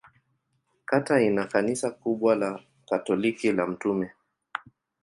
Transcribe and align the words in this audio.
Kata 0.85 1.21
ina 1.21 1.45
kanisa 1.45 1.91
kubwa 1.91 2.35
la 2.35 2.59
Katoliki 2.89 3.51
la 3.51 3.67
Mt. 3.67 3.83